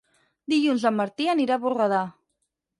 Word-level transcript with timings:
Dilluns 0.53 0.85
en 0.91 0.97
Martí 1.03 1.29
anirà 1.35 1.61
a 1.61 1.65
Borredà. 1.69 2.03